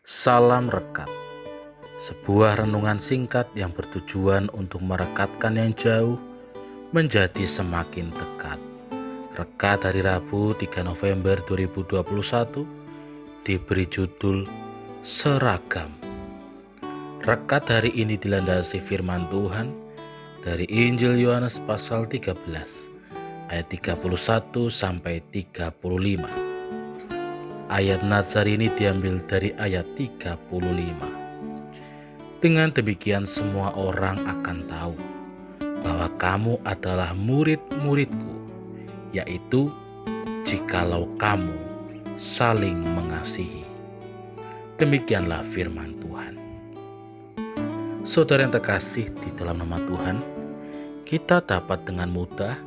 Salam 0.00 0.72
Rekat. 0.72 1.12
Sebuah 2.00 2.64
renungan 2.64 2.96
singkat 2.96 3.52
yang 3.52 3.68
bertujuan 3.68 4.48
untuk 4.56 4.80
merekatkan 4.80 5.60
yang 5.60 5.76
jauh 5.76 6.16
menjadi 6.96 7.44
semakin 7.44 8.08
dekat. 8.08 8.56
Rekat 9.36 9.84
hari 9.84 10.00
Rabu 10.00 10.56
3 10.56 10.88
November 10.88 11.36
2021 11.44 12.64
diberi 13.44 13.84
judul 13.92 14.48
Seragam. 15.04 15.92
Rekat 17.20 17.68
hari 17.68 17.92
ini 17.92 18.16
dilandasi 18.16 18.80
firman 18.80 19.28
Tuhan 19.28 19.68
dari 20.40 20.64
Injil 20.72 21.20
Yohanes 21.20 21.60
pasal 21.68 22.08
13 22.08 22.40
ayat 23.52 23.68
31 23.68 24.00
sampai 24.72 25.20
35 25.28 26.39
Ayat 27.70 28.02
Nazar 28.02 28.50
ini 28.50 28.66
diambil 28.74 29.22
dari 29.30 29.54
ayat 29.54 29.86
35. 29.94 30.42
Dengan 32.42 32.74
demikian 32.74 33.22
semua 33.22 33.70
orang 33.78 34.18
akan 34.26 34.58
tahu 34.66 34.98
bahwa 35.78 36.10
kamu 36.18 36.58
adalah 36.66 37.14
murid-muridku, 37.14 38.34
yaitu 39.14 39.70
jikalau 40.42 41.06
kamu 41.14 41.54
saling 42.18 42.74
mengasihi. 42.74 43.62
Demikianlah 44.74 45.46
firman 45.46 45.94
Tuhan. 46.02 46.34
Saudara 48.02 48.50
yang 48.50 48.50
terkasih 48.50 49.14
di 49.22 49.30
dalam 49.38 49.62
nama 49.62 49.78
Tuhan, 49.86 50.18
kita 51.06 51.38
dapat 51.46 51.86
dengan 51.86 52.10
mudah 52.10 52.58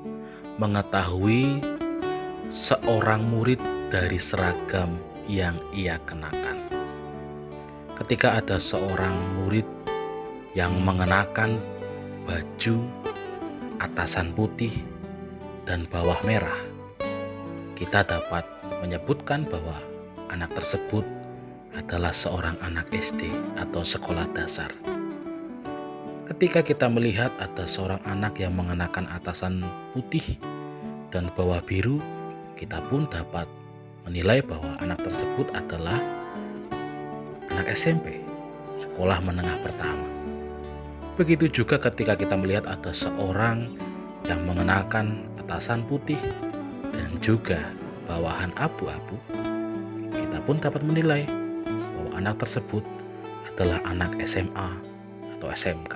mengetahui 0.64 1.60
seorang 2.48 3.28
murid 3.28 3.73
dari 3.94 4.18
seragam 4.18 4.98
yang 5.30 5.54
ia 5.70 6.02
kenakan. 6.10 6.66
Ketika 7.94 8.42
ada 8.42 8.58
seorang 8.58 9.14
murid 9.38 9.70
yang 10.58 10.82
mengenakan 10.82 11.62
baju 12.26 12.90
atasan 13.78 14.34
putih 14.34 14.74
dan 15.70 15.86
bawah 15.94 16.18
merah, 16.26 16.58
kita 17.78 18.02
dapat 18.02 18.42
menyebutkan 18.82 19.46
bahwa 19.46 19.78
anak 20.34 20.50
tersebut 20.58 21.06
adalah 21.78 22.10
seorang 22.10 22.58
anak 22.66 22.90
SD 22.90 23.30
atau 23.62 23.86
sekolah 23.86 24.26
dasar. 24.34 24.74
Ketika 26.34 26.66
kita 26.66 26.90
melihat 26.90 27.30
ada 27.38 27.70
seorang 27.70 28.02
anak 28.10 28.42
yang 28.42 28.58
mengenakan 28.58 29.06
atasan 29.14 29.62
putih 29.94 30.42
dan 31.14 31.30
bawah 31.38 31.62
biru, 31.62 32.02
kita 32.58 32.82
pun 32.90 33.06
dapat 33.06 33.46
menilai 34.08 34.44
bahwa 34.44 34.76
anak 34.84 35.00
tersebut 35.04 35.48
adalah 35.56 36.00
anak 37.54 37.72
SMP, 37.72 38.20
sekolah 38.80 39.24
menengah 39.24 39.56
pertama. 39.64 40.08
Begitu 41.16 41.64
juga 41.64 41.78
ketika 41.78 42.18
kita 42.18 42.34
melihat 42.34 42.66
ada 42.66 42.90
seorang 42.90 43.70
yang 44.26 44.42
mengenakan 44.50 45.30
atasan 45.46 45.86
putih 45.86 46.18
dan 46.90 47.12
juga 47.22 47.62
bawahan 48.10 48.50
abu-abu, 48.58 49.16
kita 50.10 50.38
pun 50.44 50.58
dapat 50.58 50.82
menilai 50.82 51.24
bahwa 51.70 52.12
anak 52.18 52.42
tersebut 52.42 52.82
adalah 53.54 53.80
anak 53.86 54.18
SMA 54.26 54.70
atau 55.38 55.48
SMK. 55.54 55.96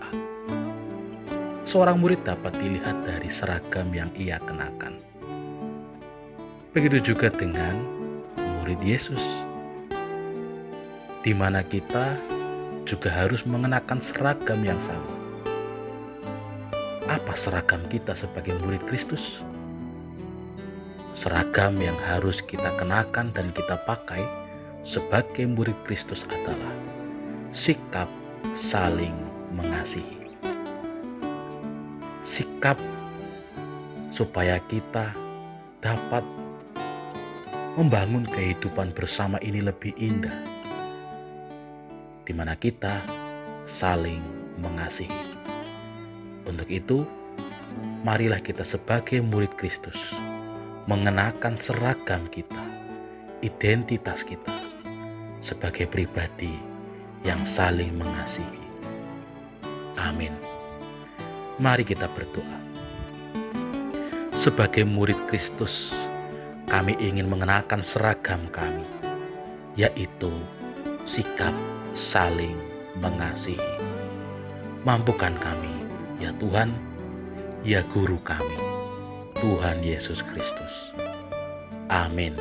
Seorang 1.67 1.99
murid 1.99 2.23
dapat 2.23 2.55
dilihat 2.55 2.95
dari 3.03 3.27
seragam 3.27 3.91
yang 3.91 4.07
ia 4.15 4.39
kenakan. 4.39 5.03
Begitu 6.71 7.11
juga 7.11 7.33
dengan 7.33 7.96
murid 8.67 8.83
Yesus, 8.83 9.23
di 11.23 11.31
mana 11.31 11.63
kita 11.63 12.19
juga 12.83 13.07
harus 13.07 13.47
mengenakan 13.47 14.03
seragam 14.03 14.59
yang 14.59 14.75
sama. 14.83 15.07
Apa 17.07 17.31
seragam 17.39 17.79
kita 17.87 18.11
sebagai 18.11 18.59
murid 18.59 18.83
Kristus? 18.91 19.39
Seragam 21.15 21.79
yang 21.79 21.95
harus 22.11 22.43
kita 22.43 22.75
kenakan 22.75 23.31
dan 23.31 23.55
kita 23.55 23.79
pakai 23.87 24.19
sebagai 24.83 25.47
murid 25.47 25.79
Kristus 25.87 26.27
adalah 26.27 26.75
sikap 27.55 28.11
saling 28.51 29.15
mengasihi. 29.55 30.35
Sikap 32.19 32.75
supaya 34.11 34.59
kita 34.67 35.15
dapat 35.79 36.27
membangun 37.77 38.25
kehidupan 38.25 38.89
bersama 38.97 39.37
ini 39.45 39.61
lebih 39.61 39.93
indah, 40.01 40.33
di 42.25 42.33
mana 42.33 42.57
kita 42.57 42.97
saling 43.69 44.19
mengasihi. 44.57 45.37
Untuk 46.49 46.65
itu, 46.73 47.05
marilah 48.01 48.41
kita 48.41 48.65
sebagai 48.65 49.21
murid 49.21 49.53
Kristus 49.61 49.93
mengenakan 50.89 51.53
seragam 51.61 52.25
kita, 52.33 52.65
identitas 53.45 54.25
kita 54.25 54.57
sebagai 55.37 55.85
pribadi 55.85 56.57
yang 57.21 57.45
saling 57.45 57.93
mengasihi. 57.93 58.65
Amin. 60.01 60.33
Mari 61.61 61.85
kita 61.85 62.09
berdoa. 62.09 62.57
Sebagai 64.33 64.81
murid 64.81 65.17
Kristus, 65.29 65.93
kami 66.67 66.99
ingin 66.99 67.31
mengenakan 67.31 67.79
seragam 67.79 68.43
kami, 68.51 68.83
yaitu 69.79 70.29
sikap 71.07 71.55
saling 71.95 72.59
mengasihi. 72.99 73.79
Mampukan 74.83 75.31
kami, 75.39 75.71
ya 76.19 76.35
Tuhan, 76.43 76.75
ya 77.63 77.79
Guru 77.95 78.19
kami, 78.19 78.59
Tuhan 79.39 79.79
Yesus 79.79 80.19
Kristus. 80.19 80.91
Amin. 81.87 82.35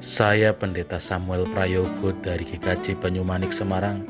Saya 0.00 0.56
Pendeta 0.56 0.96
Samuel 0.96 1.44
Prayogo 1.52 2.16
dari 2.24 2.48
GKJ 2.48 2.96
Banyumanik 3.04 3.52
Semarang 3.52 4.00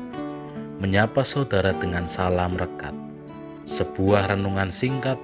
menyapa 0.79 1.27
saudara 1.27 1.75
dengan 1.75 2.07
salam 2.07 2.55
rekat. 2.55 2.95
Sebuah 3.67 4.31
renungan 4.31 4.71
singkat 4.71 5.19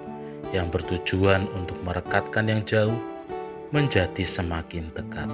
yang 0.51 0.67
bertujuan 0.67 1.47
untuk 1.55 1.79
merekatkan 1.87 2.51
yang 2.51 2.61
jauh 2.67 3.14
menjadi 3.73 4.21
semakin 4.21 4.91
dekat. 4.93 5.29